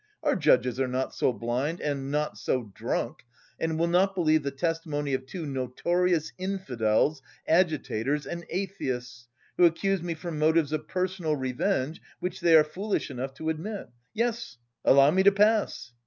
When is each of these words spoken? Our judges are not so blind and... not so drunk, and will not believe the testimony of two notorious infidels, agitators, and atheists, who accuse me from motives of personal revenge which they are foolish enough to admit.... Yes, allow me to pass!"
Our 0.23 0.35
judges 0.35 0.79
are 0.79 0.87
not 0.87 1.13
so 1.13 1.31
blind 1.31 1.79
and... 1.79 2.09
not 2.09 2.35
so 2.35 2.71
drunk, 2.73 3.19
and 3.59 3.77
will 3.77 3.85
not 3.85 4.15
believe 4.15 4.41
the 4.41 4.49
testimony 4.49 5.13
of 5.13 5.27
two 5.27 5.45
notorious 5.45 6.33
infidels, 6.39 7.21
agitators, 7.47 8.25
and 8.25 8.43
atheists, 8.49 9.27
who 9.57 9.65
accuse 9.65 10.01
me 10.01 10.15
from 10.15 10.39
motives 10.39 10.71
of 10.73 10.87
personal 10.87 11.35
revenge 11.35 12.01
which 12.19 12.39
they 12.39 12.55
are 12.55 12.63
foolish 12.63 13.11
enough 13.11 13.35
to 13.35 13.49
admit.... 13.49 13.89
Yes, 14.11 14.57
allow 14.83 15.11
me 15.11 15.21
to 15.21 15.31
pass!" 15.31 15.93